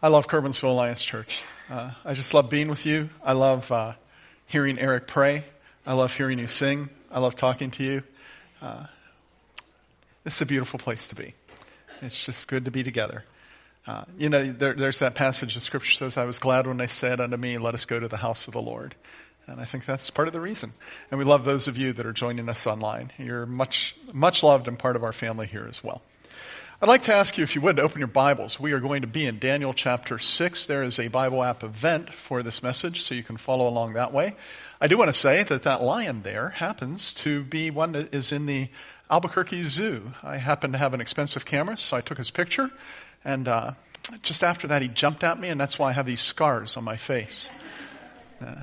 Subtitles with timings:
[0.00, 1.42] I love Curwensville Alliance Church.
[1.68, 3.10] Uh, I just love being with you.
[3.20, 3.94] I love uh,
[4.46, 5.42] hearing Eric pray.
[5.84, 6.88] I love hearing you sing.
[7.10, 8.02] I love talking to you.
[8.62, 8.86] Uh,
[10.24, 11.34] it's a beautiful place to be.
[12.00, 13.24] It's just good to be together.
[13.88, 16.86] Uh, you know, there, there's that passage of Scripture says, "I was glad when they
[16.86, 18.94] said unto me, Let us go to the house of the Lord."
[19.48, 20.74] And I think that's part of the reason.
[21.10, 23.10] And we love those of you that are joining us online.
[23.18, 26.02] You're much, much loved and part of our family here as well.
[26.80, 28.60] I'd like to ask you, if you would, open your Bibles.
[28.60, 30.66] We are going to be in Daniel chapter 6.
[30.66, 34.12] There is a Bible app event for this message, so you can follow along that
[34.12, 34.36] way.
[34.80, 38.30] I do want to say that that lion there happens to be one that is
[38.30, 38.68] in the
[39.10, 40.12] Albuquerque Zoo.
[40.22, 42.70] I happen to have an expensive camera, so I took his picture,
[43.24, 43.72] and uh,
[44.22, 46.84] just after that, he jumped at me, and that's why I have these scars on
[46.84, 47.50] my face.
[48.40, 48.54] Uh,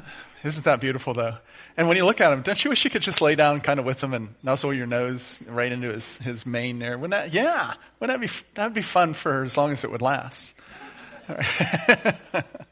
[0.42, 1.36] isn't that beautiful, though?
[1.78, 3.80] And when you look at him, don't you wish you could just lay down kind
[3.80, 6.98] of with him and nuzzle your nose right into his, his mane there?
[6.98, 10.02] Wouldn't that, yeah, wouldn't that be, that'd be fun for as long as it would
[10.02, 10.54] last.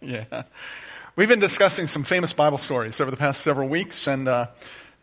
[0.01, 0.43] yeah.
[1.15, 4.47] We've been discussing some famous Bible stories over the past several weeks, and uh,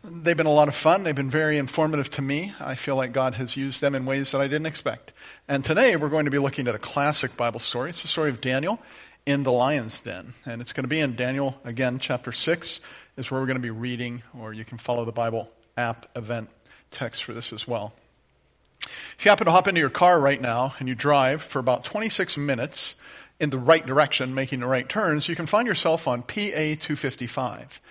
[0.03, 1.03] they've been a lot of fun.
[1.03, 2.53] They've been very informative to me.
[2.59, 5.13] I feel like God has used them in ways that I didn't expect.
[5.47, 7.91] And today we're going to be looking at a classic Bible story.
[7.91, 8.79] It's the story of Daniel
[9.25, 10.33] in the lion's den.
[10.45, 12.81] And it's going to be in Daniel, again, chapter 6
[13.17, 16.49] is where we're going to be reading, or you can follow the Bible app event
[16.91, 17.93] text for this as well.
[19.17, 21.85] If you happen to hop into your car right now and you drive for about
[21.85, 22.95] 26 minutes
[23.39, 27.81] in the right direction, making the right turns, you can find yourself on PA 255.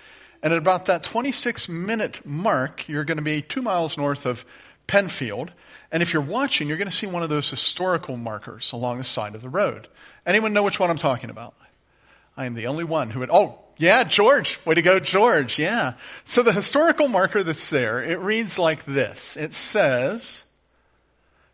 [0.43, 4.45] And at about that 26 minute mark, you're going to be two miles north of
[4.87, 5.51] Penfield.
[5.91, 9.03] And if you're watching, you're going to see one of those historical markers along the
[9.03, 9.87] side of the road.
[10.25, 11.53] Anyone know which one I'm talking about?
[12.35, 14.63] I am the only one who would, oh, yeah, George.
[14.63, 15.57] Way to go, George.
[15.57, 15.93] Yeah.
[16.23, 19.35] So the historical marker that's there, it reads like this.
[19.35, 20.45] It says,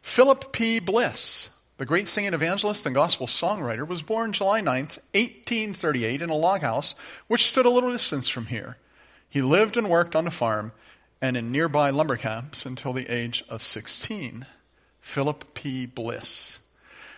[0.01, 0.81] Philip P.
[0.81, 6.35] Bliss, the great singing evangelist and gospel songwriter, was born July 9th, 1838 in a
[6.35, 6.95] log house
[7.27, 8.75] which stood a little distance from here.
[9.29, 10.73] He lived and worked on the farm
[11.21, 14.45] and in nearby lumber camps until the age of 16.
[14.99, 15.85] Philip P.
[15.85, 16.59] Bliss.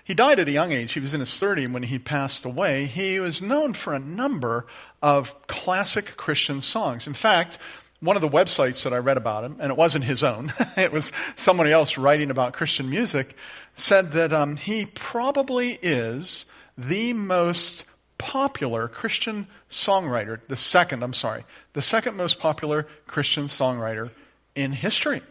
[0.10, 0.94] He died at a young age.
[0.94, 2.88] He was in his 30s when he passed away.
[2.88, 4.66] He was known for a number
[5.04, 7.06] of classic Christian songs.
[7.06, 7.60] In fact,
[8.00, 10.92] one of the websites that I read about him, and it wasn't his own, it
[10.92, 13.36] was somebody else writing about Christian music,
[13.76, 17.86] said that um, he probably is the most
[18.18, 24.10] popular Christian songwriter, the second, I'm sorry, the second most popular Christian songwriter
[24.56, 25.22] in history.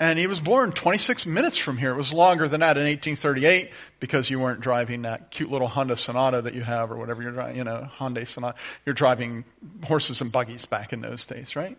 [0.00, 1.90] And he was born 26 minutes from here.
[1.90, 5.94] It was longer than that in 1838 because you weren't driving that cute little Honda
[5.94, 8.56] Sonata that you have or whatever you're driving, you know, Hyundai Sonata.
[8.86, 9.44] You're driving
[9.84, 11.76] horses and buggies back in those days, right?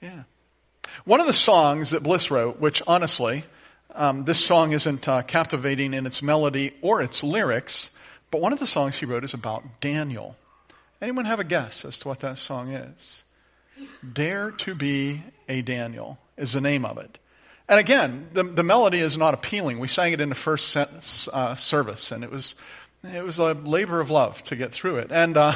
[0.00, 0.22] Yeah.
[1.04, 3.44] One of the songs that Bliss wrote, which honestly,
[3.94, 7.90] um, this song isn't uh, captivating in its melody or its lyrics,
[8.30, 10.36] but one of the songs he wrote is about Daniel.
[11.02, 13.24] Anyone have a guess as to what that song is?
[14.10, 17.18] Dare to be a Daniel is the name of it.
[17.68, 19.78] And again, the, the melody is not appealing.
[19.78, 22.54] We sang it in the first uh, service, and it was
[23.04, 25.12] it was a labor of love to get through it.
[25.12, 25.54] And uh,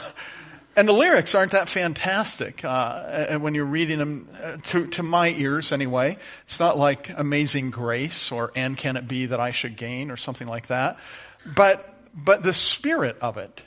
[0.76, 5.30] and the lyrics aren't that fantastic uh, when you're reading them uh, to to my
[5.30, 6.18] ears anyway.
[6.44, 10.18] It's not like Amazing Grace or And Can It Be That I Should Gain or
[10.18, 10.98] something like that.
[11.56, 13.62] But but the spirit of it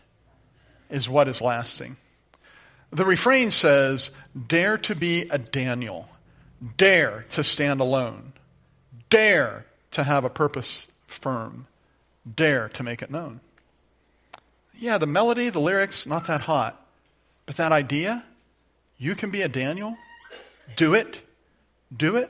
[0.91, 1.97] is what is lasting.
[2.91, 4.12] The refrain says,
[4.47, 6.07] "Dare to be a Daniel."
[6.77, 8.33] Dare to stand alone.
[9.10, 11.68] Dare to have a purpose firm.
[12.36, 13.40] Dare to make it known.
[14.78, 16.82] Yeah, the melody, the lyrics, not that hot.
[17.46, 18.24] But that idea,
[18.98, 19.96] you can be a Daniel,
[20.76, 21.22] do it,
[21.96, 22.30] do it,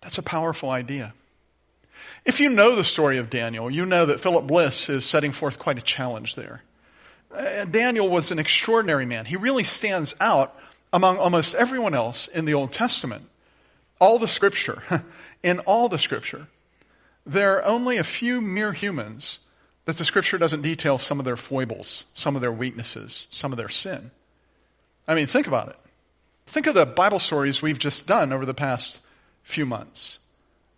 [0.00, 1.14] that's a powerful idea.
[2.24, 5.58] If you know the story of Daniel, you know that Philip Bliss is setting forth
[5.58, 6.62] quite a challenge there.
[7.34, 9.24] Uh, Daniel was an extraordinary man.
[9.24, 10.56] He really stands out
[10.92, 13.24] among almost everyone else in the Old Testament.
[14.00, 14.82] All the scripture,
[15.42, 16.46] in all the scripture,
[17.26, 19.40] there are only a few mere humans
[19.84, 23.58] that the scripture doesn't detail some of their foibles, some of their weaknesses, some of
[23.58, 24.10] their sin.
[25.08, 25.76] I mean, think about it.
[26.46, 29.00] Think of the Bible stories we've just done over the past
[29.42, 30.18] few months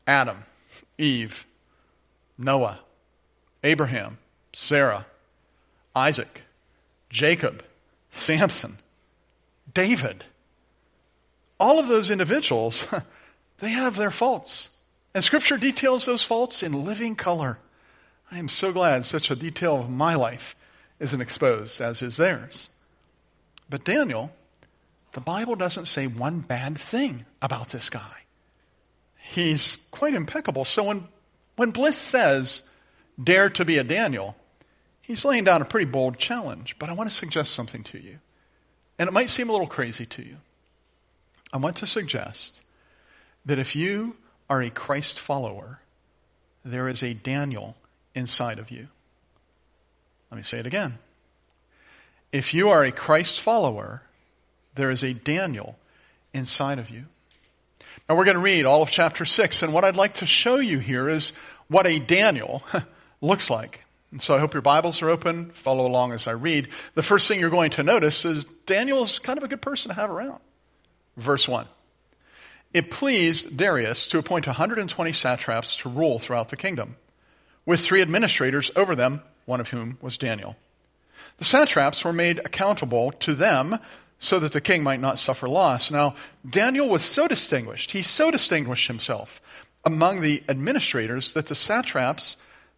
[0.07, 0.45] Adam,
[0.99, 1.47] Eve,
[2.39, 2.81] Noah,
[3.63, 4.19] Abraham,
[4.53, 5.07] Sarah,
[5.95, 6.43] Isaac,
[7.11, 7.65] Jacob,
[8.11, 8.79] Samson,
[9.73, 10.25] David.
[11.61, 12.87] All of those individuals,
[13.63, 14.71] they have their faults.
[15.15, 17.59] And Scripture details those faults in living color.
[18.29, 20.57] I am so glad such a detail of my life
[20.99, 22.71] isn't exposed as is theirs.
[23.71, 24.33] But Daniel,
[25.13, 28.25] the Bible doesn't say one bad thing about this guy.
[29.17, 30.65] He's quite impeccable.
[30.65, 31.07] So when,
[31.55, 32.65] when Bliss says,
[33.23, 34.35] dare to be a Daniel,
[35.03, 38.19] he's laying down a pretty bold challenge, but I want to suggest something to you.
[38.99, 40.39] And it might seem a little crazy to you.
[41.53, 42.62] I want to suggest
[43.47, 44.17] that if you
[44.49, 45.81] are a Christ follower,
[46.65, 47.77] there is a Daniel
[48.15, 48.89] inside of you.
[50.31, 50.99] Let me say it again.
[52.33, 54.03] If you are a Christ follower,
[54.75, 55.77] there is a Daniel
[56.33, 57.05] inside of you.
[58.09, 60.57] Now we're going to read all of chapter 6, and what I'd like to show
[60.57, 61.33] you here is
[61.69, 62.63] what a Daniel
[63.21, 63.85] looks like.
[64.11, 65.51] And so I hope your Bibles are open.
[65.51, 66.69] Follow along as I read.
[66.95, 69.89] The first thing you're going to notice is Daniel is kind of a good person
[69.89, 70.41] to have around.
[71.17, 71.67] Verse 1.
[72.73, 76.97] It pleased Darius to appoint 120 satraps to rule throughout the kingdom,
[77.67, 80.57] with three administrators over them, one of whom was Daniel.
[81.39, 83.79] The satraps were made accountable to them
[84.19, 85.91] so that the king might not suffer loss.
[85.91, 86.15] Now,
[86.49, 89.43] Daniel was so distinguished, he so distinguished himself
[89.85, 92.37] among the administrators that the satraps,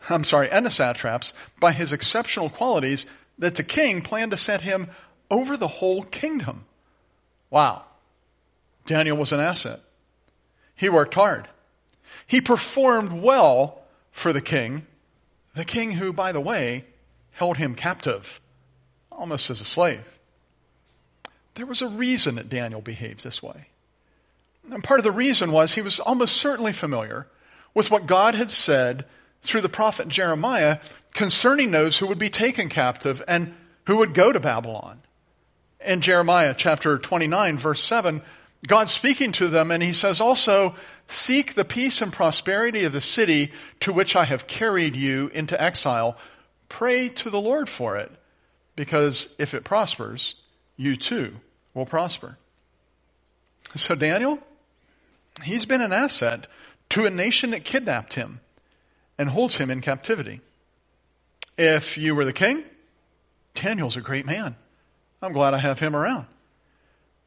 [0.08, 3.06] I'm sorry, and the satraps, by his exceptional qualities,
[3.38, 4.88] that the king planned to set him
[5.30, 6.64] over the whole kingdom.
[7.50, 7.84] Wow.
[8.86, 9.80] Daniel was an asset.
[10.74, 11.48] He worked hard.
[12.26, 14.86] He performed well for the king,
[15.54, 16.84] the king who, by the way,
[17.32, 18.40] held him captive,
[19.10, 20.04] almost as a slave.
[21.54, 23.68] There was a reason that Daniel behaved this way.
[24.70, 27.26] And part of the reason was he was almost certainly familiar
[27.74, 29.04] with what God had said
[29.42, 30.78] through the prophet Jeremiah
[31.12, 33.54] concerning those who would be taken captive and
[33.86, 35.00] who would go to Babylon.
[35.84, 38.22] In Jeremiah chapter 29, verse 7,
[38.66, 40.74] God speaking to them, and he says also,
[41.06, 45.60] Seek the peace and prosperity of the city to which I have carried you into
[45.60, 46.16] exile.
[46.68, 48.10] Pray to the Lord for it,
[48.74, 50.36] because if it prospers,
[50.76, 51.34] you too
[51.74, 52.38] will prosper.
[53.74, 54.38] So, Daniel,
[55.42, 56.46] he's been an asset
[56.90, 58.40] to a nation that kidnapped him
[59.18, 60.40] and holds him in captivity.
[61.58, 62.64] If you were the king,
[63.54, 64.56] Daniel's a great man.
[65.20, 66.26] I'm glad I have him around.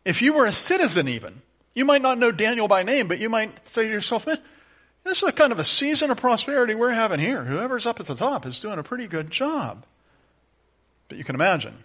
[0.07, 1.42] If you were a citizen, even,
[1.74, 4.38] you might not know Daniel by name, but you might say to yourself, man,
[5.04, 7.44] this is a kind of a season of prosperity we're having here.
[7.44, 9.83] Whoever's up at the top is doing a pretty good job.
[11.09, 11.83] But you can imagine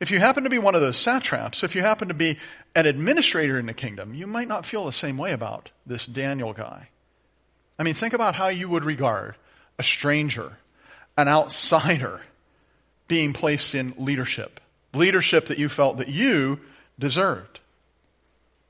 [0.00, 2.38] if you happen to be one of those satraps, if you happen to be
[2.74, 6.54] an administrator in the kingdom, you might not feel the same way about this Daniel
[6.54, 6.88] guy.
[7.78, 9.36] I mean, think about how you would regard
[9.78, 10.58] a stranger,
[11.16, 12.20] an outsider,
[13.06, 14.58] being placed in leadership.
[14.92, 16.58] Leadership that you felt that you
[16.98, 17.60] deserved.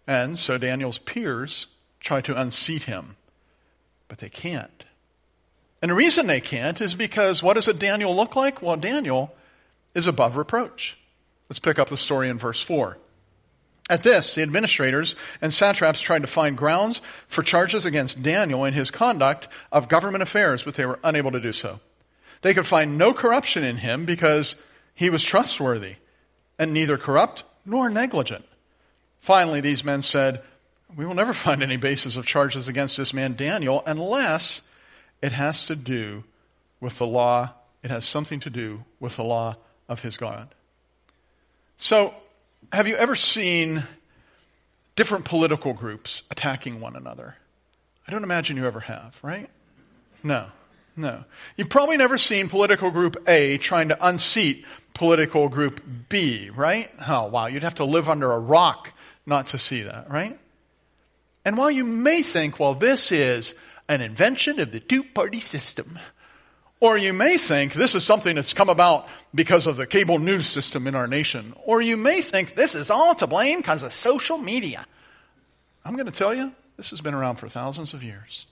[0.06, 1.66] And so Daniel's peers
[2.00, 3.16] try to unseat him,
[4.08, 4.84] but they can't.
[5.80, 8.62] And the reason they can't is because what does a Daniel look like?
[8.62, 9.34] Well, Daniel
[9.94, 10.98] is above reproach.
[11.48, 12.98] Let's pick up the story in verse 4.
[13.90, 18.72] At this, the administrators and satraps tried to find grounds for charges against Daniel in
[18.72, 21.80] his conduct of government affairs, but they were unable to do so.
[22.40, 24.56] They could find no corruption in him because
[24.94, 25.96] he was trustworthy
[26.58, 28.44] and neither corrupt nor negligent.
[29.20, 30.42] Finally, these men said,
[30.96, 34.62] We will never find any basis of charges against this man Daniel unless
[35.22, 36.24] it has to do
[36.80, 37.50] with the law,
[37.82, 39.56] it has something to do with the law
[39.88, 40.48] of his God.
[41.76, 42.14] So,
[42.72, 43.84] have you ever seen
[44.96, 47.36] different political groups attacking one another?
[48.06, 49.48] I don't imagine you ever have, right?
[50.22, 50.46] No,
[50.96, 51.24] no.
[51.56, 56.90] You've probably never seen political group A trying to unseat political group B, right?
[57.06, 58.92] Oh, wow, you'd have to live under a rock
[59.26, 60.38] not to see that, right?
[61.44, 63.54] And while you may think, well, this is
[63.88, 65.98] an invention of the two party system,
[66.80, 70.46] or you may think this is something that's come about because of the cable news
[70.46, 71.54] system in our nation.
[71.64, 74.84] Or you may think this is all to blame because of social media.
[75.84, 78.46] I'm going to tell you, this has been around for thousands of years.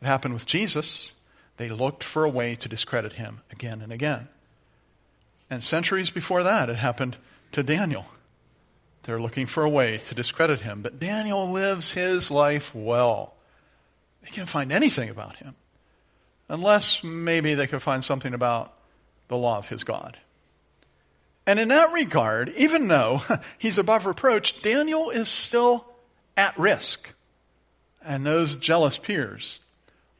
[0.00, 1.12] It happened with Jesus.
[1.56, 4.28] They looked for a way to discredit him again and again.
[5.50, 7.16] And centuries before that, it happened
[7.52, 8.06] to Daniel.
[9.02, 10.82] They're looking for a way to discredit him.
[10.82, 13.34] But Daniel lives his life well.
[14.22, 15.54] They can't find anything about him
[16.48, 18.72] unless maybe they could find something about
[19.28, 20.16] the law of his God.
[21.46, 23.22] And in that regard, even though
[23.58, 25.84] he's above reproach, Daniel is still
[26.36, 27.12] at risk.
[28.04, 29.60] And those jealous peers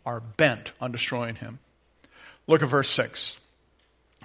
[0.04, 1.58] are bent on destroying him.
[2.46, 3.38] Look at verse 6.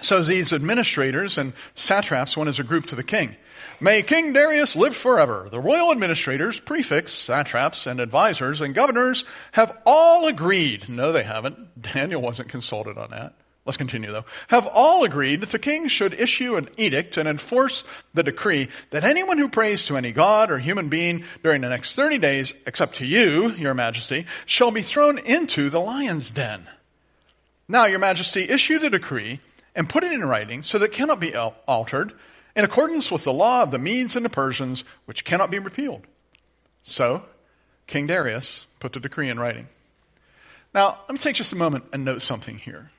[0.01, 3.35] So these administrators and satraps went as a group to the king.
[3.79, 5.47] May King Darius live forever.
[5.49, 10.87] The royal administrators, prefects, satraps, and advisors and governors have all agreed.
[10.89, 11.81] No, they haven't.
[11.93, 13.33] Daniel wasn't consulted on that.
[13.67, 14.23] Let's continue though.
[14.47, 17.83] Have all agreed that the king should issue an edict and enforce
[18.13, 21.93] the decree that anyone who prays to any god or human being during the next
[21.93, 26.65] 30 days, except to you, your majesty, shall be thrown into the lion's den.
[27.67, 29.41] Now, your majesty, issue the decree
[29.75, 32.13] and put it in writing so that it cannot be altered
[32.55, 36.07] in accordance with the law of the Medes and the Persians, which cannot be repealed.
[36.83, 37.25] So,
[37.85, 39.67] King Darius put the decree in writing.
[40.73, 42.91] Now, let me take just a moment and note something here.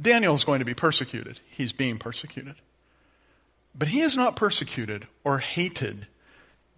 [0.00, 1.40] Daniel is going to be persecuted.
[1.48, 2.56] He's being persecuted.
[3.78, 6.06] But he is not persecuted or hated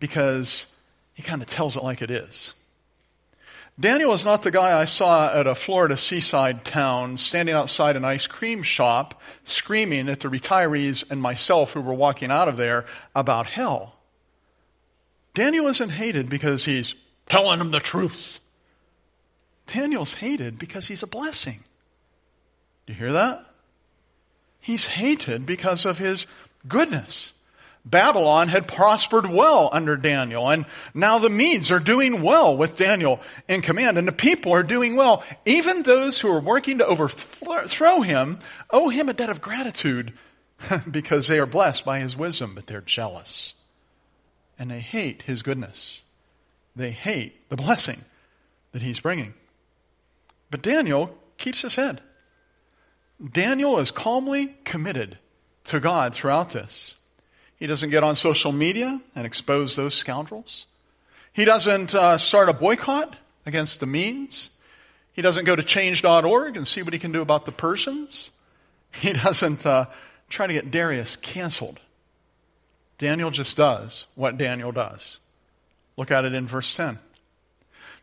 [0.01, 0.67] because
[1.15, 2.55] he kind of tells it like it is.
[3.81, 8.05] Daniel is not the guy I saw at a Florida seaside town standing outside an
[8.05, 12.87] ice cream shop screaming at the retirees and myself who were walking out of there
[13.15, 13.95] about hell.
[15.33, 16.97] Daniel isn't hated because he's
[17.27, 18.41] telling them the truth.
[19.69, 21.63] Daniel's hated because he's a blessing.
[22.89, 23.45] Do you hear that?
[24.61, 26.27] He's hated because of his
[26.67, 27.35] goodness.
[27.85, 30.65] Babylon had prospered well under Daniel, and
[30.95, 34.97] now the Medes are doing well with Daniel in command, and the people are doing
[34.97, 35.23] well.
[35.45, 38.39] Even those who are working to overthrow him
[38.71, 40.15] owe him a debt of gratitude
[40.91, 43.53] because they are blessed by his wisdom, but they're jealous.
[44.59, 46.05] And they hate his goodness.
[46.75, 48.01] They hate the blessing
[48.73, 49.35] that he's bringing.
[50.51, 52.01] But Daniel keeps his head.
[53.21, 55.19] Daniel is calmly committed
[55.65, 56.95] to God throughout this.
[57.57, 60.67] He doesn't get on social media and expose those scoundrels.
[61.33, 64.51] He doesn't uh, start a boycott against the Medes.
[65.13, 68.31] He doesn't go to change.org and see what he can do about the Persians.
[68.93, 69.87] He doesn't uh,
[70.29, 71.81] try to get Darius canceled.
[72.99, 75.19] Daniel just does what Daniel does.
[75.97, 76.99] Look at it in verse 10.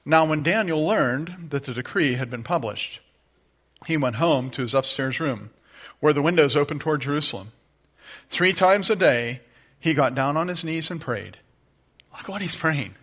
[0.05, 2.99] Now, when Daniel learned that the decree had been published,
[3.85, 5.49] he went home to his upstairs room,
[5.99, 7.51] where the windows opened toward Jerusalem.
[8.29, 9.41] Three times a day,
[9.79, 11.37] he got down on his knees and prayed.
[12.11, 12.95] Look what he's praying.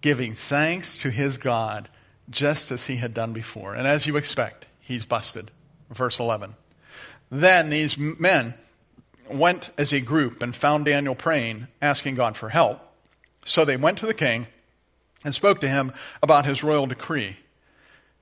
[0.00, 1.88] Giving thanks to his God,
[2.28, 3.74] just as he had done before.
[3.74, 5.50] And as you expect, he's busted.
[5.90, 6.54] Verse 11.
[7.30, 8.54] Then these men
[9.30, 12.80] went as a group and found Daniel praying, asking God for help.
[13.44, 14.46] So they went to the king
[15.24, 17.36] and spoke to him about his royal decree.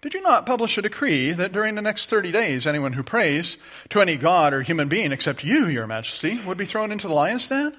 [0.01, 3.59] Did you not publish a decree that during the next 30 days anyone who prays
[3.89, 7.15] to any god or human being except you, your majesty, would be thrown into the
[7.15, 7.75] lion's den?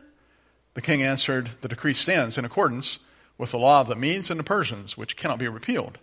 [0.73, 2.99] The king answered, The decree stands in accordance
[3.37, 5.97] with the law of the Medes and the Persians, which cannot be repealed.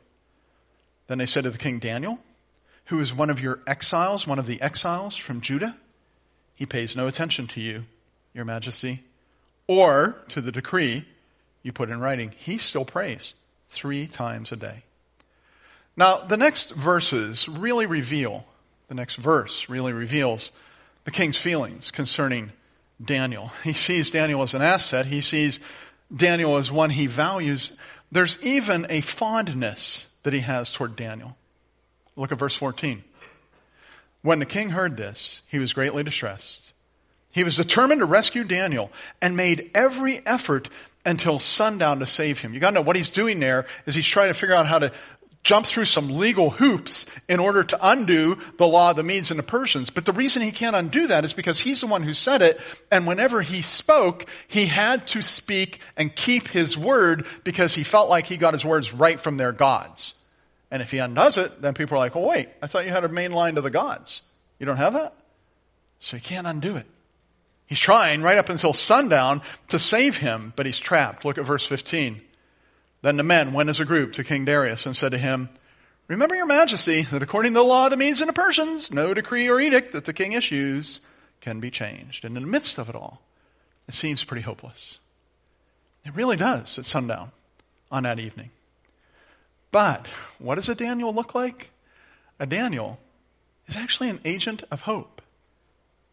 [1.07, 2.19] Then they said to the king, Daniel,
[2.87, 5.77] who is one of your exiles, one of the exiles from Judah,
[6.55, 7.85] he pays no attention to you,
[8.33, 9.03] your majesty,
[9.67, 11.05] or to the decree
[11.63, 12.33] you put in writing.
[12.39, 13.35] He still prays
[13.69, 14.85] three times a day.
[15.97, 18.45] Now, the next verses really reveal,
[18.89, 20.53] the next verse really reveals
[21.05, 22.53] the king's feelings concerning
[23.03, 23.51] Daniel.
[23.65, 25.07] He sees Daniel as an asset.
[25.07, 25.61] He sees
[26.15, 27.73] Daniel as one he values.
[28.13, 31.37] There's even a fondness that he has toward Daniel.
[32.15, 33.03] Look at verse 14.
[34.23, 36.73] When the king heard this, he was greatly distressed.
[37.33, 40.69] He was determined to rescue Daniel and made every effort
[41.05, 42.53] until sundown to save him.
[42.53, 44.93] You gotta know what he's doing there is he's trying to figure out how to
[45.47, 49.39] jump through some legal hoops in order to undo the law of the Medes and
[49.39, 49.91] the Persians.
[49.91, 52.61] But the reason he can't undo that is because he's the one who said it,
[52.91, 58.11] and whenever he spoke, he had to speak and keep his word because he felt
[58.11, 60.17] like he got his words right from their gods.
[60.73, 63.05] And if he undoes it, then people are like, well, wait, I thought you had
[63.05, 64.23] a main line to the gods.
[64.59, 65.15] You don't have that?
[66.01, 66.87] So he can't undo it.
[67.67, 71.25] He's trying right up until sundown to save him, but he's trapped.
[71.25, 72.21] Look at verse 15.
[73.03, 75.49] Then the men went as a group to King Darius and said to him,
[76.09, 79.13] Remember, your majesty, that according to the law of the Medes and the Persians, no
[79.13, 81.01] decree or edict that the king issues
[81.41, 82.25] can be changed.
[82.25, 83.23] And in the midst of it all,
[83.89, 84.99] it seems pretty hopeless.
[86.05, 87.33] It really does at sundown
[87.91, 88.51] on that evening.
[89.73, 90.07] But
[90.39, 91.71] what does a Daniel look like?
[92.39, 92.99] A Daniel
[93.67, 95.23] is actually an agent of hope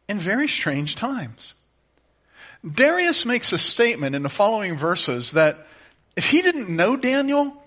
[0.09, 1.55] in very strange times.
[2.69, 5.67] Darius makes a statement in the following verses that
[6.15, 7.63] if he didn't know Daniel,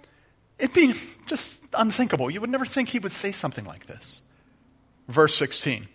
[0.58, 0.94] it'd be
[1.26, 2.30] just unthinkable.
[2.30, 4.22] You would never think he would say something like this.
[5.08, 5.88] Verse 16.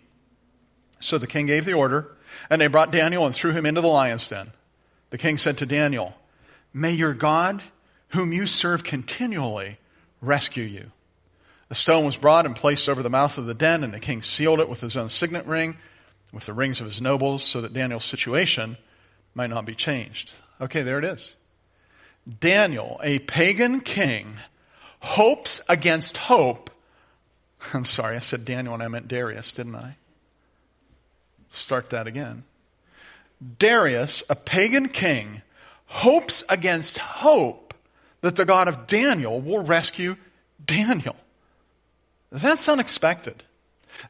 [1.00, 2.16] So the king gave the order,
[2.48, 4.52] and they brought Daniel and threw him into the lion's den.
[5.10, 6.14] The king said to Daniel,
[6.72, 7.62] May your God,
[8.08, 9.78] whom you serve continually,
[10.20, 10.92] rescue you.
[11.70, 14.22] A stone was brought and placed over the mouth of the den, and the king
[14.22, 15.76] sealed it with his own signet ring,
[16.32, 18.76] with the rings of his nobles, so that Daniel's situation
[19.34, 20.34] might not be changed.
[20.60, 21.34] Okay, there it is.
[22.40, 24.34] Daniel, a pagan king,
[25.00, 26.70] hopes against hope.
[27.74, 29.96] I'm sorry, I said Daniel and I meant Darius, didn't I?
[31.48, 32.44] Start that again.
[33.58, 35.42] Darius, a pagan king,
[35.86, 37.74] hopes against hope
[38.20, 40.16] that the God of Daniel will rescue
[40.64, 41.16] Daniel.
[42.30, 43.42] That's unexpected.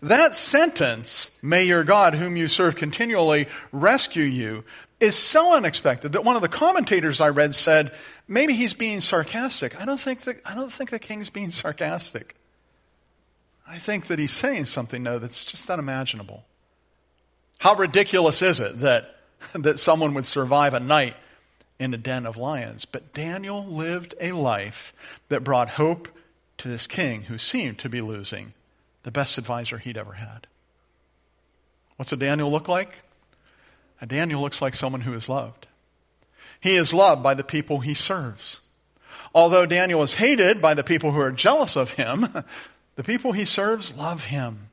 [0.01, 4.65] That sentence, may your God whom you serve continually rescue you,
[5.03, 7.93] is so unexpected that one of the commentators I read said,
[8.29, 9.81] maybe he's being sarcastic.
[9.81, 12.37] I don't think that, I don't think the king's being sarcastic.
[13.67, 16.45] I think that he's saying something, though, that's just unimaginable.
[17.59, 19.17] How ridiculous is it that,
[19.55, 21.17] that someone would survive a night
[21.81, 22.85] in a den of lions?
[22.85, 24.95] But Daniel lived a life
[25.31, 26.09] that brought hope
[26.59, 28.55] to this king who seemed to be losing
[29.03, 30.47] the best advisor he'd ever had.
[31.97, 33.03] What's a Daniel look like?
[34.03, 35.69] A Daniel looks like someone who is loved.
[36.61, 38.61] He is loved by the people he serves.
[39.35, 42.27] Although Daniel is hated by the people who are jealous of him,
[42.97, 44.69] the people he serves love him.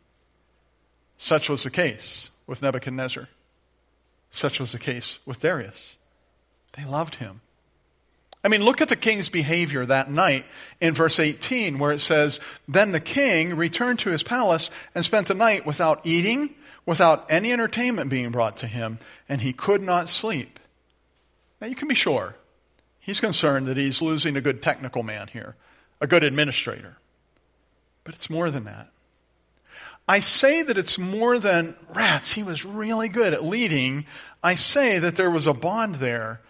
[1.18, 3.30] Such was the case with Nebuchadnezzar.
[4.32, 5.96] Such was the case with Darius.
[6.74, 7.42] They loved him.
[8.44, 10.46] I mean, look at the king's behavior that night
[10.80, 15.28] in verse 18 where it says, Then the king returned to his palace and spent
[15.28, 16.56] the night without eating,
[16.86, 20.60] without any entertainment being brought to him, and he could not sleep.
[21.62, 22.36] Now you can be sure
[23.00, 25.56] he's concerned that he's losing a good technical man here,
[26.00, 26.98] a good administrator.
[28.04, 28.90] But it's more than that.
[30.08, 32.34] I say that it's more than rats.
[32.34, 34.06] He was really good at leading.
[34.44, 36.42] I say that there was a bond there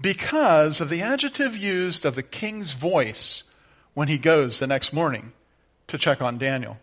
[0.00, 3.42] because of the adjective used of the king's voice
[3.94, 5.32] when he goes the next morning
[5.88, 6.78] to check on Daniel.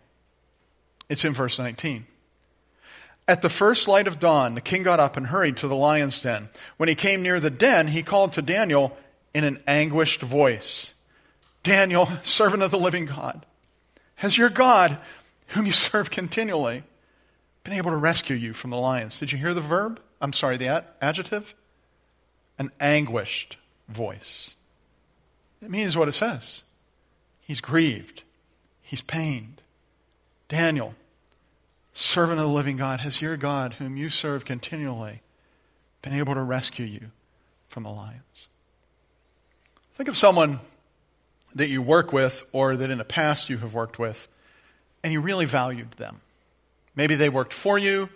[1.08, 2.06] It's in verse 19.
[3.28, 6.22] At the first light of dawn, the king got up and hurried to the lion's
[6.22, 6.48] den.
[6.76, 8.96] When he came near the den, he called to Daniel
[9.34, 10.94] in an anguished voice
[11.62, 13.44] Daniel, servant of the living God,
[14.14, 14.96] has your God,
[15.48, 16.84] whom you serve continually,
[17.64, 19.18] been able to rescue you from the lions?
[19.18, 20.00] Did you hear the verb?
[20.20, 21.54] I'm sorry, the adjective?
[22.58, 23.56] an anguished
[23.88, 24.54] voice.
[25.62, 26.62] It means what it says.
[27.40, 28.22] He's grieved.
[28.82, 29.60] He's pained.
[30.48, 30.94] Daniel,
[31.96, 35.22] servant of the living God, has your God, whom you serve continually,
[36.02, 37.10] been able to rescue you
[37.68, 38.48] from the lions?
[39.94, 40.60] Think of someone
[41.54, 44.28] that you work with or that in the past you have worked with
[45.02, 46.20] and you really valued them.
[46.94, 48.10] Maybe they worked for you,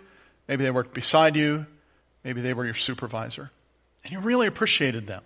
[0.47, 1.65] maybe they worked beside you,
[2.23, 3.51] maybe they were your supervisor.
[4.03, 5.23] And you really appreciated them.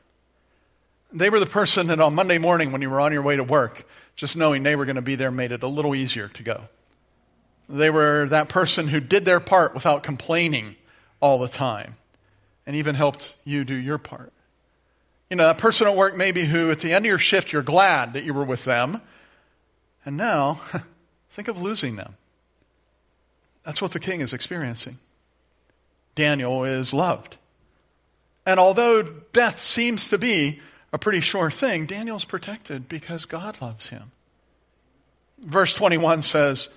[1.12, 3.44] They were the person that on Monday morning when you were on your way to
[3.44, 6.44] work, just knowing they were going to be there made it a little easier to
[6.44, 6.70] go.
[7.68, 10.76] They were that person who did their part without complaining
[11.20, 11.96] all the time
[12.66, 14.32] and even helped you do your part.
[15.30, 17.64] You know, that person at work maybe who at the end of your shift you're
[17.64, 19.02] glad that you were with them.
[20.06, 20.62] And now,
[21.32, 22.16] think of losing them.
[23.64, 25.00] That's what the king is experiencing.
[26.14, 27.38] Daniel is loved.
[28.46, 29.02] And although
[29.34, 30.62] death seems to be
[30.94, 34.12] a pretty sure thing, Daniel's protected because God loves him.
[35.40, 36.70] Verse 21 says,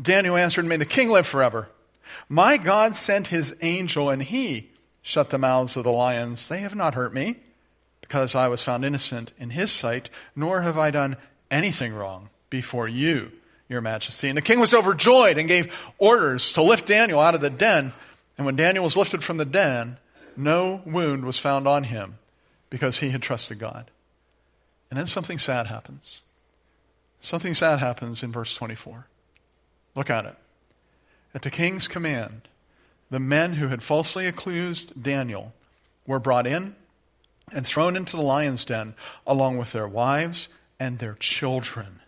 [0.00, 1.68] Daniel answered, May the king live forever.
[2.28, 4.70] My God sent his angel and he
[5.02, 6.48] shut the mouths of the lions.
[6.48, 7.36] They have not hurt me
[8.00, 11.16] because I was found innocent in his sight, nor have I done
[11.50, 13.32] anything wrong before you,
[13.68, 14.28] your majesty.
[14.28, 17.92] And the king was overjoyed and gave orders to lift Daniel out of the den.
[18.36, 19.98] And when Daniel was lifted from the den,
[20.36, 22.18] no wound was found on him
[22.70, 23.90] because he had trusted God.
[24.90, 26.22] And then something sad happens.
[27.20, 29.06] Something sad happens in verse 24.
[29.94, 30.36] Look at it.
[31.34, 32.48] At the king's command,
[33.10, 35.52] the men who had falsely accused Daniel
[36.06, 36.74] were brought in
[37.52, 38.94] and thrown into the lion's den
[39.26, 40.48] along with their wives
[40.80, 42.00] and their children.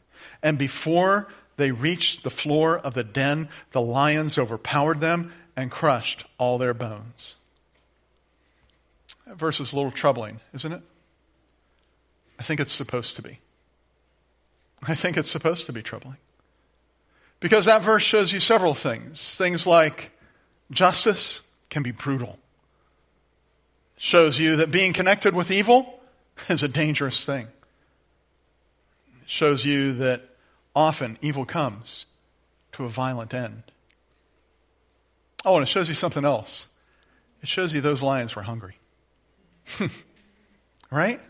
[0.43, 6.25] And before they reached the floor of the den, the lions overpowered them and crushed
[6.39, 7.37] all their bones.
[9.27, 10.83] That verse is a little troubling, isn't it?
[12.39, 13.39] I think it's supposed to be.
[14.83, 16.19] I think it's supposed to be troubling.
[17.41, 19.37] Because that verse shows you several things.
[19.37, 20.13] Things like
[20.71, 22.39] justice can be brutal.
[23.99, 26.01] Shows you that being connected with evil
[26.49, 27.49] is a dangerous thing.
[29.27, 30.23] Shows you that
[30.75, 32.07] often evil comes
[32.73, 33.63] to a violent end.
[35.45, 36.67] Oh, and it shows you something else.
[37.43, 38.77] It shows you those lions were hungry.
[40.91, 41.21] right?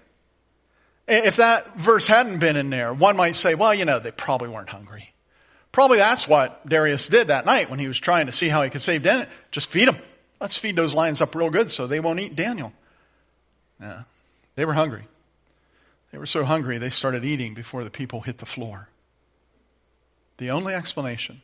[1.09, 4.49] If that verse hadn't been in there, one might say, well, you know, they probably
[4.49, 5.13] weren't hungry.
[5.77, 8.71] Probably that's what Darius did that night when he was trying to see how he
[8.71, 9.29] could save Daniel.
[9.51, 9.99] Just feed them.
[10.41, 12.73] Let's feed those lions up real good so they won't eat Daniel.
[13.79, 14.05] Yeah.
[14.55, 15.03] They were hungry.
[16.13, 18.89] They were so hungry they started eating before the people hit the floor.
[20.39, 21.43] The only explanation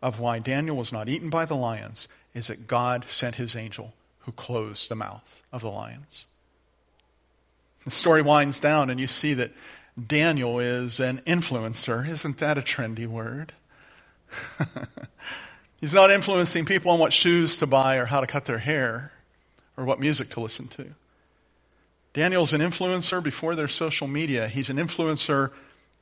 [0.00, 3.92] of why Daniel was not eaten by the lions is that God sent his angel
[4.20, 6.26] who closed the mouth of the lions.
[7.84, 9.52] The story winds down, and you see that
[10.06, 12.08] Daniel is an influencer.
[12.08, 13.52] Isn't that a trendy word?
[15.80, 19.12] He's not influencing people on what shoes to buy or how to cut their hair
[19.76, 20.86] or what music to listen to.
[22.12, 24.48] Daniel's an influencer before there's social media.
[24.48, 25.52] He's an influencer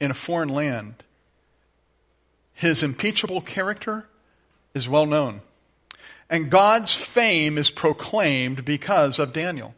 [0.01, 0.95] in a foreign land.
[2.55, 4.07] His impeachable character
[4.75, 5.43] is well known.
[6.29, 9.75] And God's fame is proclaimed because of Daniel.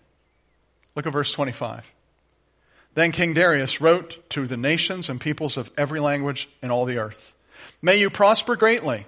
[0.94, 1.92] Look at verse 25.
[2.94, 6.98] Then King Darius wrote to the nations and peoples of every language in all the
[6.98, 7.34] earth
[7.80, 9.06] May you prosper greatly.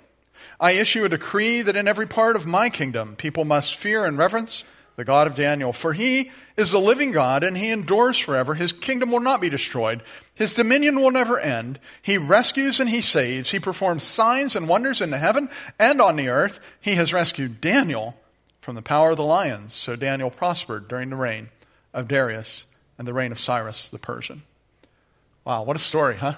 [0.60, 4.18] I issue a decree that in every part of my kingdom people must fear and
[4.18, 4.64] reverence
[4.96, 5.72] the God of Daniel.
[5.72, 8.54] For he is the living God and he endures forever.
[8.54, 10.02] His kingdom will not be destroyed.
[10.34, 11.80] His dominion will never end.
[12.02, 13.50] He rescues and he saves.
[13.50, 16.60] He performs signs and wonders in the heaven and on the earth.
[16.80, 18.14] He has rescued Daniel
[18.60, 19.72] from the power of the lions.
[19.72, 21.48] So Daniel prospered during the reign
[21.94, 22.66] of Darius
[23.00, 24.42] and the reign of Cyrus the Persian.
[25.46, 26.34] Wow, what a story, huh?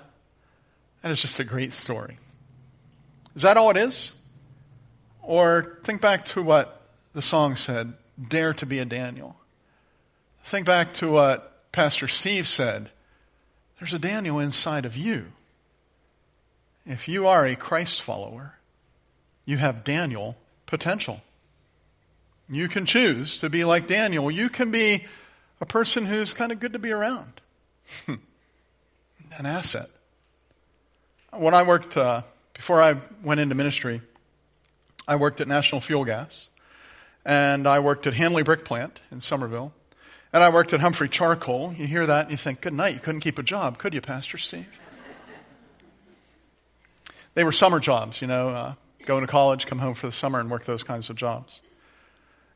[1.02, 2.18] That is just a great story.
[3.34, 4.12] Is that all it is?
[5.22, 6.80] Or think back to what
[7.14, 7.94] the song said
[8.28, 9.34] dare to be a Daniel.
[10.44, 12.90] Think back to what Pastor Steve said.
[13.80, 15.32] There's a Daniel inside of you.
[16.86, 18.54] If you are a Christ follower,
[19.44, 21.22] you have Daniel potential.
[22.48, 24.30] You can choose to be like Daniel.
[24.30, 25.06] You can be
[25.62, 27.40] a person who's kind of good to be around.
[28.08, 29.88] An asset.
[31.32, 32.22] When I worked, uh,
[32.52, 34.02] before I went into ministry,
[35.06, 36.48] I worked at National Fuel Gas
[37.24, 39.72] and I worked at Hanley Brick Plant in Summerville,
[40.32, 41.72] and I worked at Humphrey Charcoal.
[41.78, 44.00] You hear that and you think, good night, you couldn't keep a job, could you,
[44.00, 44.66] Pastor Steve?
[47.34, 48.74] they were summer jobs, you know, uh,
[49.06, 51.62] going to college, come home for the summer and work those kinds of jobs.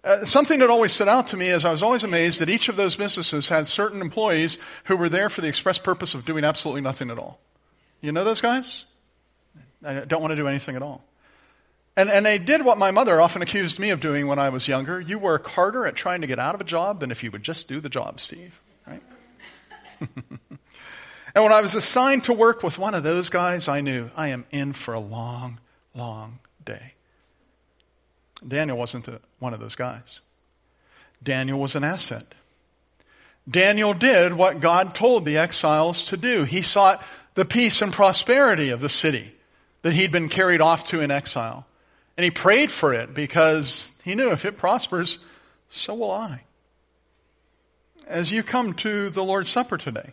[0.07, 2.69] Uh, something that always stood out to me is I was always amazed that each
[2.69, 6.45] of those businesses had certain employees who were there for the express purpose of doing
[6.45, 7.41] absolutely nothing at all.
[8.01, 8.85] You know those guys?
[9.85, 11.03] I don't want to do anything at all.
[11.97, 14.69] And, and they did what my mother often accused me of doing when I was
[14.69, 15.01] younger.
[15.01, 17.43] You work harder at trying to get out of a job than if you would
[17.43, 18.61] just do the job, Steve.
[18.87, 19.03] Right?
[20.01, 24.29] and when I was assigned to work with one of those guys, I knew I
[24.29, 25.59] am in for a long,
[25.97, 26.93] long day.
[28.47, 30.21] Daniel wasn't one of those guys.
[31.23, 32.25] Daniel was an asset.
[33.49, 36.45] Daniel did what God told the exiles to do.
[36.45, 37.03] He sought
[37.35, 39.33] the peace and prosperity of the city
[39.83, 41.67] that he'd been carried off to in exile.
[42.17, 45.19] And he prayed for it because he knew if it prospers,
[45.69, 46.43] so will I.
[48.07, 50.13] As you come to the Lord's Supper today,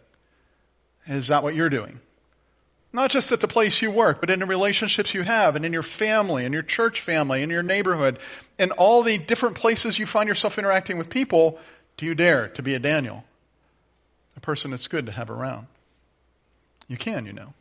[1.08, 2.00] is that what you're doing?
[2.94, 5.74] Not just at the place you work, but in the relationships you have, and in
[5.74, 8.20] your family, and your church family, and your neighborhood,
[8.60, 11.60] and all the different places you find yourself interacting with people,
[11.98, 13.24] do you dare to be a Daniel?
[14.38, 15.66] A person that's good to have around.
[16.88, 17.56] You can, you know.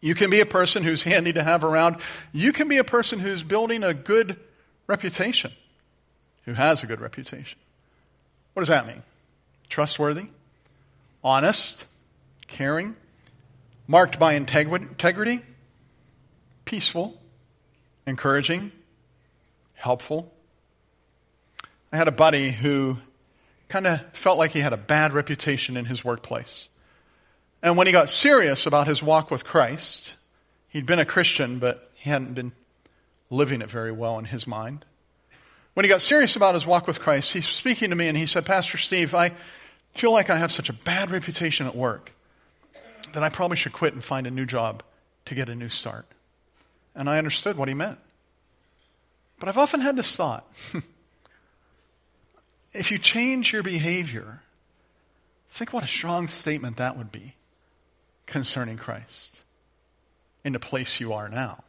[0.00, 1.96] You can be a person who's handy to have around.
[2.32, 4.36] You can be a person who's building a good
[4.86, 5.52] reputation,
[6.44, 7.58] who has a good reputation.
[8.54, 9.02] What does that mean?
[9.68, 10.26] Trustworthy,
[11.22, 11.86] honest,
[12.46, 12.96] caring,
[13.90, 15.40] marked by integrity,
[16.64, 17.20] peaceful,
[18.06, 18.70] encouraging,
[19.74, 20.32] helpful.
[21.92, 22.98] I had a buddy who
[23.68, 26.68] kind of felt like he had a bad reputation in his workplace.
[27.64, 30.14] And when he got serious about his walk with Christ,
[30.68, 32.52] he'd been a Christian, but he hadn't been
[33.28, 34.84] living it very well in his mind.
[35.74, 38.26] When he got serious about his walk with Christ, he's speaking to me and he
[38.26, 39.32] said, Pastor Steve, I
[39.94, 42.12] feel like I have such a bad reputation at work
[43.14, 44.82] that I probably should quit and find a new job
[45.26, 46.06] to get a new start.
[46.94, 47.98] And I understood what he meant.
[49.38, 50.46] But I've often had this thought
[52.72, 54.42] if you change your behavior,
[55.48, 57.34] think what a strong statement that would be
[58.26, 59.44] concerning Christ
[60.44, 61.64] in the place you are now.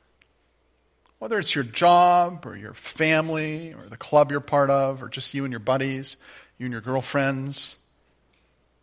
[1.19, 5.33] Whether it's your job or your family or the club you're part of or just
[5.33, 6.17] you and your buddies,
[6.57, 7.77] you and your girlfriends.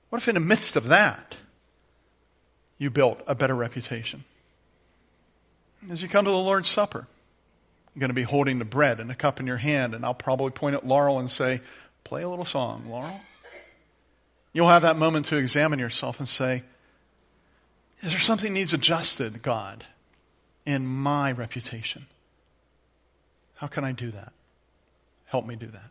[0.09, 1.37] What if in the midst of that,
[2.79, 4.25] you built a better reputation?
[5.91, 7.07] As you come to the Lord's Supper,
[7.95, 10.15] you're going to be holding the bread and a cup in your hand, and I'll
[10.15, 11.61] probably point at Laurel and say,
[12.05, 13.21] Play a little song, Laurel.
[14.53, 16.63] You'll have that moment to examine yourself and say,
[18.03, 19.85] is there something needs adjusted, God,
[20.65, 22.07] in my reputation?
[23.57, 24.33] How can I do that?
[25.27, 25.91] Help me do that.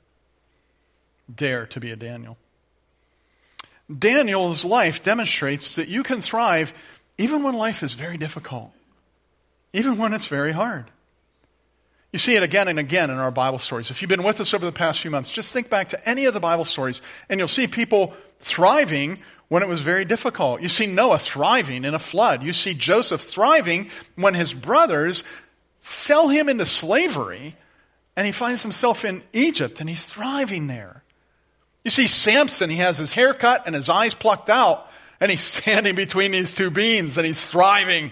[1.33, 2.37] Dare to be a Daniel.
[3.95, 6.73] Daniel's life demonstrates that you can thrive
[7.17, 8.71] even when life is very difficult,
[9.73, 10.85] even when it's very hard.
[12.11, 13.91] You see it again and again in our Bible stories.
[13.91, 16.25] If you've been with us over the past few months, just think back to any
[16.25, 19.19] of the Bible stories and you'll see people thriving
[19.49, 20.61] when it was very difficult.
[20.61, 22.43] You see Noah thriving in a flood.
[22.43, 25.23] You see Joseph thriving when his brothers
[25.79, 27.55] sell him into slavery
[28.15, 31.03] and he finds himself in Egypt and he's thriving there.
[31.87, 35.39] You see Samson, he has his hair cut and his eyes plucked out and he's
[35.63, 38.11] standing between these two beams and he's thriving.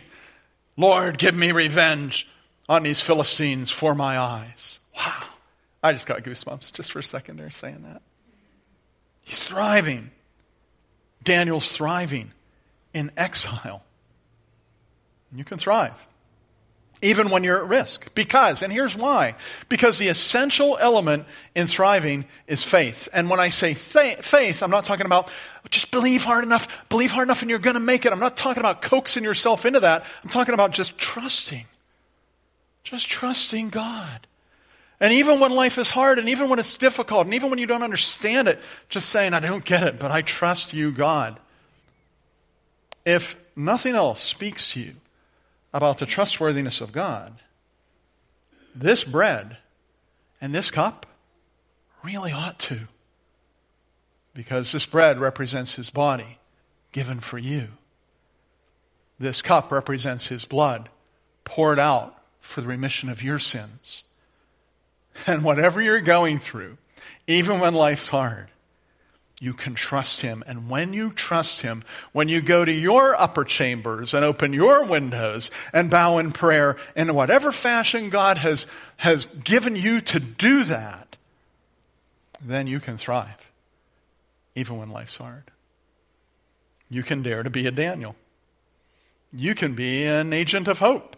[0.78, 2.26] Lord, give me revenge
[2.70, 4.80] on these Philistines for my eyes.
[4.96, 5.24] Wow.
[5.84, 8.02] I just got goosebumps just for a second there saying that.
[9.24, 10.10] He's thriving.
[11.22, 12.32] Daniel's thriving
[12.94, 13.84] in exile.
[15.36, 16.08] You can thrive.
[17.06, 18.16] Even when you're at risk.
[18.16, 19.36] Because, and here's why.
[19.70, 23.08] Because the essential element in thriving is faith.
[23.14, 25.30] And when I say faith, I'm not talking about
[25.70, 28.12] just believe hard enough, believe hard enough and you're gonna make it.
[28.12, 30.04] I'm not talking about coaxing yourself into that.
[30.24, 31.66] I'm talking about just trusting.
[32.84, 34.26] Just trusting God.
[35.00, 37.68] And even when life is hard and even when it's difficult and even when you
[37.68, 41.40] don't understand it, just saying, I don't get it, but I trust you, God.
[43.06, 44.96] If nothing else speaks to you
[45.76, 47.34] about the trustworthiness of God,
[48.74, 49.58] this bread
[50.40, 51.06] and this cup
[52.02, 52.88] really ought to.
[54.34, 56.40] Because this bread represents his body
[56.94, 57.68] given for you.
[59.20, 60.88] This cup represents his blood
[61.44, 64.06] poured out for the remission of your sins.
[65.28, 66.78] And whatever you're going through,
[67.28, 68.48] even when life's hard,
[69.40, 70.44] you can trust Him.
[70.48, 74.86] And when you trust Him, when you go to your upper chambers and open your
[74.86, 78.68] windows and bow in prayer in whatever fashion God has,
[78.98, 81.18] has given you to do that,
[82.42, 83.52] then you can thrive,
[84.56, 85.44] even when life's hard.
[86.90, 88.16] You can dare to be a Daniel.
[89.34, 91.18] You can be an agent of hope.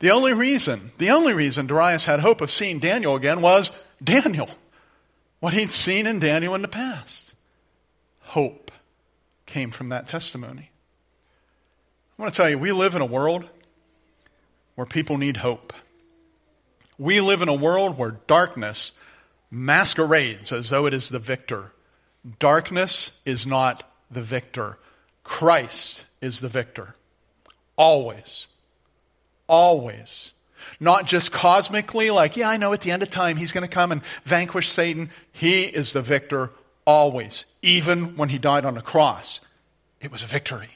[0.00, 3.70] The only reason, the only reason Darius had hope of seeing Daniel again was
[4.02, 4.50] Daniel.
[5.42, 7.34] What he'd seen in Daniel in the past.
[8.20, 8.70] Hope
[9.44, 10.70] came from that testimony.
[12.16, 13.44] I want to tell you, we live in a world
[14.76, 15.72] where people need hope.
[16.96, 18.92] We live in a world where darkness
[19.50, 21.72] masquerades as though it is the victor.
[22.38, 24.78] Darkness is not the victor.
[25.24, 26.94] Christ is the victor.
[27.74, 28.46] Always.
[29.48, 30.34] Always.
[30.80, 33.72] Not just cosmically, like, yeah, I know at the end of time he's going to
[33.72, 35.10] come and vanquish Satan.
[35.32, 36.50] He is the victor
[36.84, 37.44] always.
[37.62, 39.40] Even when he died on the cross,
[40.00, 40.70] it was a victory.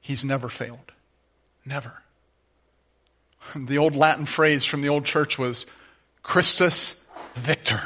[0.00, 0.92] He's never failed.
[1.64, 1.92] Never.
[3.54, 5.64] The old Latin phrase from the old church was
[6.22, 7.80] Christus victor,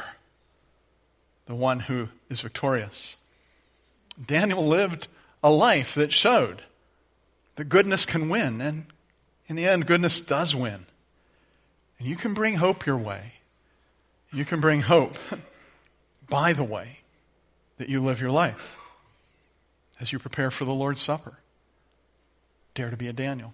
[1.47, 3.17] the one who is victorious.
[4.21, 5.09] Daniel lived
[5.43, 6.63] a life that showed
[7.57, 8.87] that goodness can win and
[9.49, 10.87] in the end, goodness does win.
[11.99, 13.35] And you can bring hope your way.
[14.33, 15.17] You can bring hope
[16.29, 16.99] by the way
[17.79, 18.79] that you live your life
[20.01, 21.39] as you prepare for the Lord's Supper.
[22.75, 23.53] Dare to be a Daniel.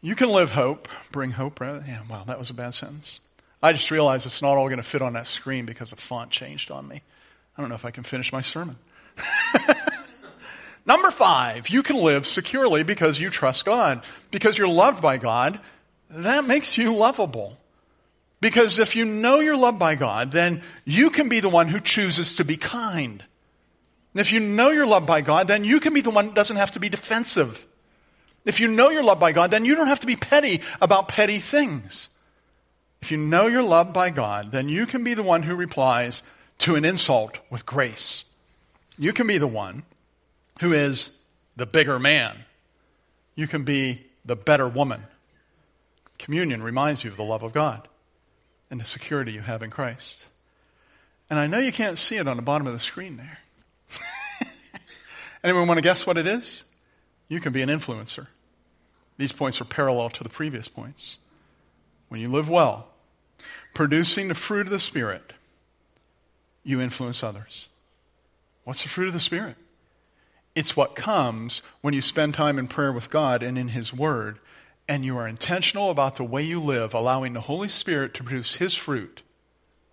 [0.00, 1.60] You can live hope, bring hope.
[1.60, 3.20] Yeah, wow, that was a bad sentence.
[3.62, 6.30] I just realized it's not all going to fit on that screen because the font
[6.30, 7.02] changed on me.
[7.56, 8.76] I don't know if I can finish my sermon.
[10.86, 14.04] Number five, you can live securely because you trust God.
[14.30, 15.58] Because you're loved by God,
[16.10, 17.58] that makes you lovable.
[18.40, 21.80] Because if you know you're loved by God, then you can be the one who
[21.80, 23.24] chooses to be kind.
[24.14, 26.34] And if you know you're loved by God, then you can be the one that
[26.34, 27.66] doesn't have to be defensive.
[28.44, 31.08] If you know you're loved by God, then you don't have to be petty about
[31.08, 32.08] petty things.
[33.02, 36.22] If you know you're loved by God, then you can be the one who replies
[36.58, 38.24] to an insult with grace.
[38.98, 39.82] You can be the one
[40.60, 41.16] who is
[41.56, 42.36] the bigger man.
[43.34, 45.02] You can be the better woman.
[46.18, 47.88] Communion reminds you of the love of God
[48.70, 50.28] and the security you have in Christ.
[51.28, 53.38] And I know you can't see it on the bottom of the screen there.
[55.44, 56.64] Anyone want to guess what it is?
[57.28, 58.28] You can be an influencer.
[59.18, 61.18] These points are parallel to the previous points.
[62.08, 62.88] When you live well,
[63.74, 65.32] producing the fruit of the Spirit,
[66.62, 67.68] you influence others.
[68.64, 69.56] What's the fruit of the Spirit?
[70.56, 74.38] It's what comes when you spend time in prayer with God and in His Word,
[74.88, 78.54] and you are intentional about the way you live, allowing the Holy Spirit to produce
[78.54, 79.22] His fruit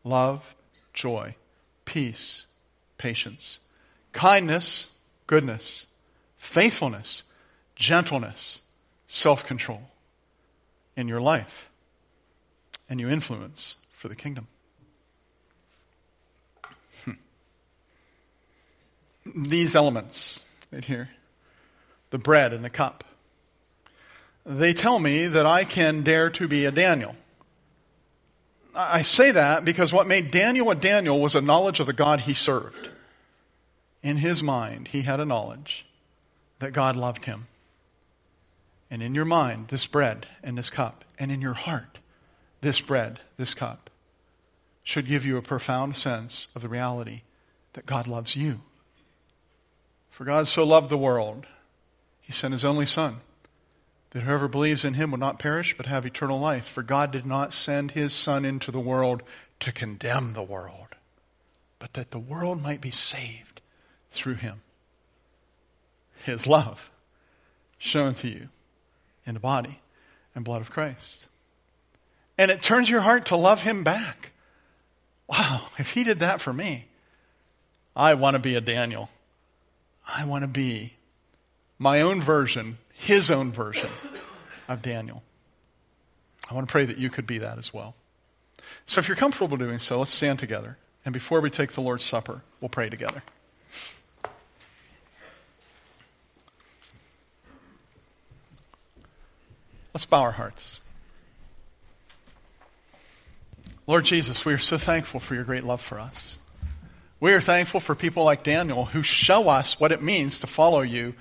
[0.06, 0.56] love,
[0.94, 1.36] joy,
[1.84, 2.46] peace,
[2.98, 3.60] patience,
[4.14, 4.88] kindness,
[5.28, 5.86] goodness,
[6.38, 7.24] faithfulness,
[7.76, 8.62] gentleness,
[9.06, 9.92] self control
[10.96, 11.70] in your life.
[12.90, 14.48] And you influence for the kingdom.
[17.04, 17.12] Hmm.
[19.36, 20.42] These elements
[20.74, 21.10] right here
[22.10, 23.04] the bread and the cup.
[24.46, 27.16] They tell me that I can dare to be a Daniel.
[28.76, 32.22] I say that because what made Daniel a Daniel was a knowledge of the God
[32.22, 32.90] he served.
[34.04, 35.86] in his mind, he had a knowledge
[36.60, 37.48] that God loved him.
[38.92, 42.00] And in your mind, this bread and this cup, and in your heart,
[42.62, 43.90] this bread, this cup,
[44.84, 47.22] should give you a profound sense of the reality
[47.74, 48.60] that God loves you.
[50.14, 51.48] For God so loved the world,
[52.22, 53.22] he sent his only Son,
[54.12, 56.66] that whoever believes in him will not perish but have eternal life.
[56.66, 59.24] For God did not send his Son into the world
[59.62, 60.90] to condemn the world,
[61.80, 63.60] but that the world might be saved
[64.12, 64.62] through him.
[66.24, 66.92] His love
[67.80, 68.50] shown to you
[69.26, 69.80] in the body
[70.36, 71.26] and blood of Christ.
[72.38, 74.32] And it turns your heart to love him back.
[75.28, 76.86] Wow, if he did that for me,
[77.96, 79.10] I want to be a Daniel.
[80.08, 80.94] I want to be
[81.80, 83.90] my own version, his own version
[84.68, 85.24] of Daniel.
[86.50, 87.96] I want to pray that you could be that as well.
[88.86, 90.78] So if you're comfortable doing so, let's stand together.
[91.06, 93.24] And before we take the Lord's Supper, we'll pray together.
[99.94, 100.82] Let's bow our hearts.
[103.86, 106.38] Lord Jesus, we are so thankful for your great love for us.
[107.24, 110.82] We are thankful for people like Daniel who show us what it means to follow
[110.82, 111.14] you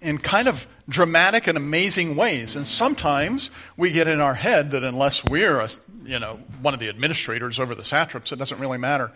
[0.00, 2.56] in kind of dramatic and amazing ways.
[2.56, 5.68] And sometimes we get in our head that unless we're, a,
[6.04, 9.12] you know, one of the administrators over the satraps, it doesn't really matter.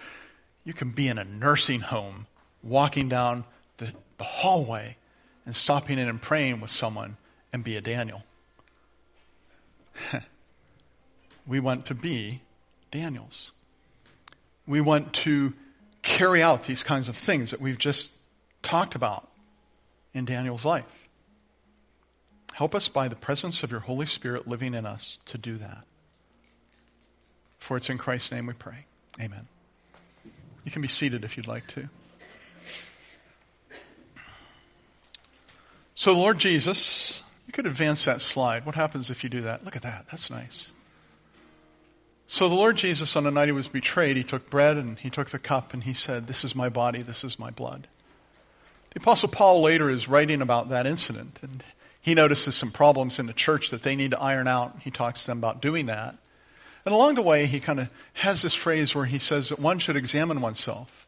[0.63, 2.29] You can be in a nursing home,
[2.63, 3.43] walking down
[3.79, 4.97] the, the hallway
[5.45, 7.17] and stopping in and praying with someone
[7.53, 8.23] and be a Daniel.
[11.49, 12.43] we want to be
[12.93, 13.51] Daniels.
[14.69, 15.53] We want to
[16.09, 18.11] carry out these kinds of things that we've just
[18.63, 19.29] talked about
[20.15, 21.09] in Daniel's life.
[22.55, 25.85] Help us by the presence of your Holy Spirit living in us to do that.
[27.59, 28.87] For it's in Christ's name we pray.
[29.21, 29.47] Amen.
[30.65, 31.89] You can be seated if you'd like to.
[35.95, 38.65] So, Lord Jesus, you could advance that slide.
[38.65, 39.65] What happens if you do that?
[39.65, 40.07] Look at that.
[40.11, 40.73] That's nice.
[42.31, 45.09] So the Lord Jesus, on the night he was betrayed, he took bread and he
[45.09, 47.89] took the cup and he said, This is my body, this is my blood.
[48.91, 51.65] The Apostle Paul later is writing about that incident and
[52.03, 54.77] he notices some problems in the church that they need to iron out.
[54.83, 56.19] He talks to them about doing that.
[56.85, 59.79] And along the way, he kind of has this phrase where he says that one
[59.79, 61.07] should examine oneself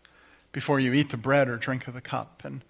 [0.53, 2.43] before you eat the bread or drink of the cup.
[2.47, 2.63] And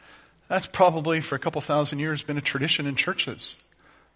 [0.48, 3.62] that's probably for a couple thousand years been a tradition in churches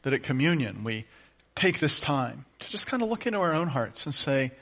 [0.02, 1.06] that at communion we
[1.54, 4.52] take this time to just kind of look into our own hearts and say,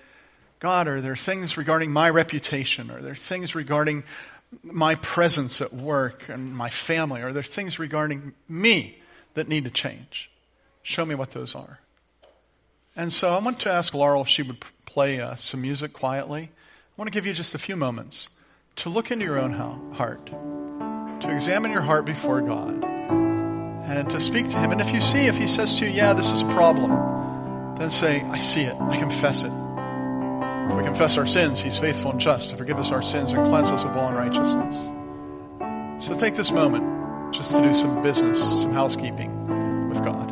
[0.58, 2.90] God, are there things regarding my reputation?
[2.90, 4.04] Are there things regarding
[4.62, 7.22] my presence at work and my family?
[7.22, 8.98] Are there things regarding me
[9.34, 10.30] that need to change?
[10.82, 11.80] Show me what those are.
[12.94, 16.50] And so I want to ask Laurel if she would play uh, some music quietly.
[16.52, 18.28] I want to give you just a few moments
[18.76, 19.52] to look into your own
[19.94, 22.91] heart to examine your heart before God
[23.98, 24.72] and to speak to Him.
[24.72, 27.90] And if you see, if He says to you, yeah, this is a problem, then
[27.90, 28.74] say, I see it.
[28.80, 29.52] I confess it.
[30.70, 33.44] If we confess our sins, He's faithful and just to forgive us our sins and
[33.46, 36.04] cleanse us of all unrighteousness.
[36.04, 40.31] So take this moment just to do some business, some housekeeping with God.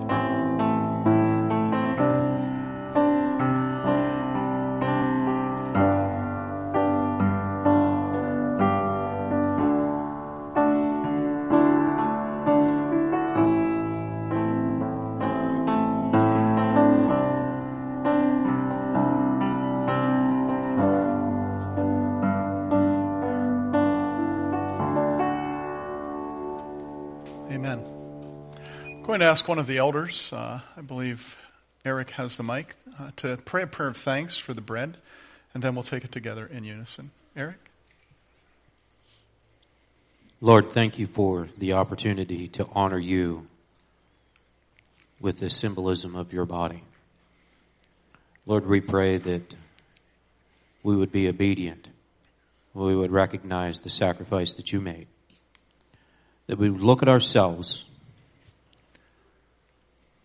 [29.21, 31.37] Going to ask one of the elders, uh, I believe
[31.85, 34.97] Eric has the mic, uh, to pray a prayer of thanks for the bread,
[35.53, 37.11] and then we'll take it together in unison.
[37.37, 37.59] Eric?
[40.41, 43.47] Lord, thank you for the opportunity to honor you
[45.21, 46.83] with the symbolism of your body.
[48.47, 49.55] Lord, we pray that
[50.83, 51.91] we would be obedient,
[52.73, 55.09] we would recognize the sacrifice that you made,
[56.47, 57.85] that we would look at ourselves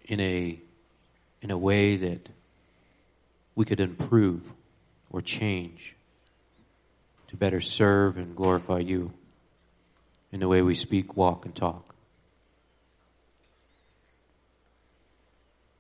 [0.07, 0.59] in a
[1.41, 2.29] in a way that
[3.55, 4.53] we could improve
[5.11, 5.95] or change
[7.27, 9.13] to better serve and glorify you
[10.31, 11.95] in the way we speak, walk, and talk.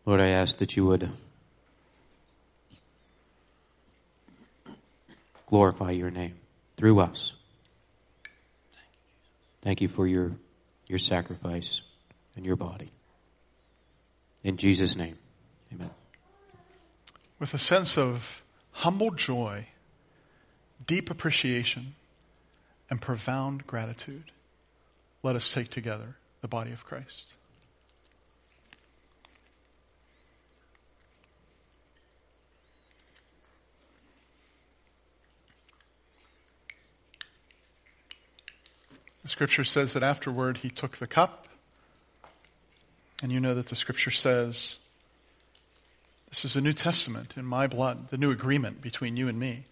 [0.05, 1.09] Lord, I ask that you would
[5.47, 6.35] glorify your name
[6.77, 7.33] through us.
[9.61, 10.33] Thank you for your,
[10.87, 11.81] your sacrifice
[12.35, 12.91] and your body.
[14.45, 15.17] In Jesus' name,
[15.73, 15.89] amen.
[17.39, 18.43] With a sense of
[18.73, 19.65] humble joy,
[20.85, 21.95] deep appreciation,
[22.87, 24.25] and profound gratitude,
[25.23, 27.33] let us take together the body of Christ.
[39.23, 41.44] The scripture says that afterward he took the cup.
[43.25, 44.77] And you know that the scripture says,
[46.29, 49.63] This is a New Testament in my blood, the new agreement between you and me,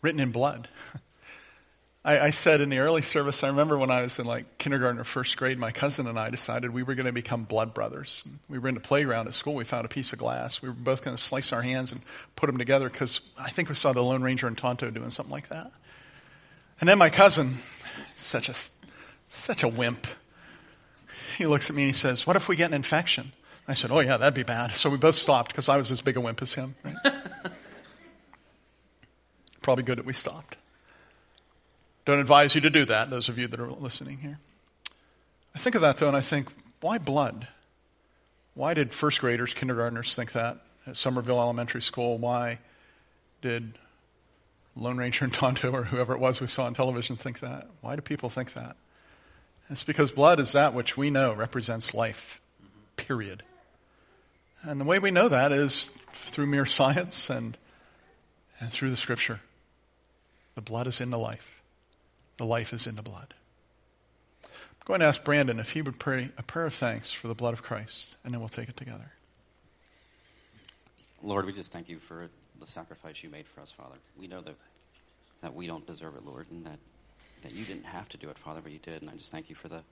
[0.00, 0.66] written in blood.
[2.06, 4.98] I, I, said in the early service, I remember when I was in like kindergarten
[4.98, 8.24] or first grade, my cousin and I decided we were going to become blood brothers.
[8.48, 9.54] We were in the playground at school.
[9.54, 10.62] We found a piece of glass.
[10.62, 12.00] We were both going to slice our hands and
[12.34, 15.32] put them together because I think we saw the Lone Ranger and Tonto doing something
[15.32, 15.70] like that.
[16.80, 17.56] And then my cousin,
[18.14, 18.54] such a,
[19.28, 20.06] such a wimp.
[21.36, 23.32] He looks at me and he says, What if we get an infection?
[23.68, 24.72] I said, Oh, yeah, that'd be bad.
[24.72, 26.74] So we both stopped because I was as big a wimp as him.
[26.82, 26.94] Right?
[29.62, 30.56] Probably good that we stopped.
[32.04, 34.38] Don't advise you to do that, those of you that are listening here.
[35.54, 37.48] I think of that though, and I think, why blood?
[38.54, 42.16] Why did first graders, kindergartners think that at Summerville Elementary School?
[42.16, 42.60] Why
[43.42, 43.74] did
[44.76, 47.68] Lone Ranger and Tonto or whoever it was we saw on television think that?
[47.80, 48.76] Why do people think that?
[49.68, 52.40] It's because blood is that which we know represents life,
[52.96, 53.42] period.
[54.62, 57.56] And the way we know that is through mere science and,
[58.60, 59.40] and through the scripture.
[60.54, 61.60] The blood is in the life.
[62.38, 63.34] The life is in the blood.
[64.44, 67.34] I'm going to ask Brandon if he would pray a prayer of thanks for the
[67.34, 69.12] blood of Christ, and then we'll take it together.
[71.22, 72.28] Lord, we just thank you for
[72.60, 73.96] the sacrifice you made for us, Father.
[74.18, 74.54] We know that
[75.42, 76.78] that we don't deserve it, Lord, and that,
[77.46, 79.02] that you didn't have to do it, Father, but you did.
[79.02, 79.82] And I just thank you for the,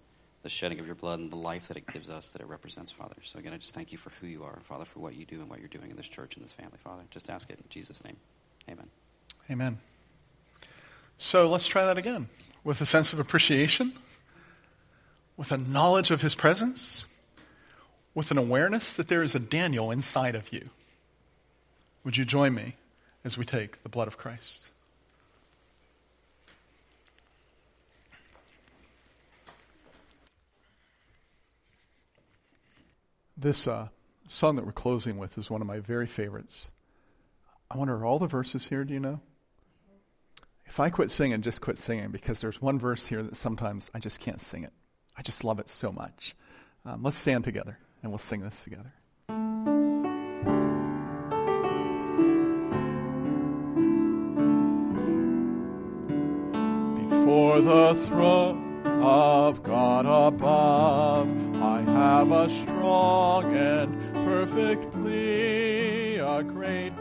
[0.43, 2.91] the shedding of your blood and the life that it gives us, that it represents,
[2.91, 3.15] Father.
[3.23, 5.41] So again, I just thank you for who you are, Father, for what you do
[5.41, 7.05] and what you're doing in this church and this family, Father.
[7.11, 8.17] Just ask it in Jesus' name.
[8.69, 8.89] Amen.
[9.49, 9.79] Amen.
[11.17, 12.29] So let's try that again
[12.65, 13.93] with a sense of appreciation,
[15.37, 17.07] with a knowledge of his presence,
[18.15, 20.71] with an awareness that there is a Daniel inside of you.
[22.03, 22.75] Would you join me
[23.23, 24.71] as we take the blood of Christ?
[33.37, 33.89] This uh,
[34.29, 36.71] song that we're closing with is one of my very favorites.
[37.69, 39.21] I wonder, are all the verses here, do you know?
[40.67, 43.99] If I quit singing, just quit singing because there's one verse here that sometimes I
[43.99, 44.73] just can't sing it.
[45.17, 46.37] I just love it so much.
[46.85, 48.93] Um, let's stand together and we'll sing this together.
[57.09, 61.44] Before the throne of God above,
[61.95, 66.93] have a strong and perfect plea, a great